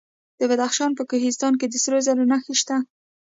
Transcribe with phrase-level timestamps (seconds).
[0.39, 2.75] د بدخشان په کوهستان کې د سرو زرو نښې شته.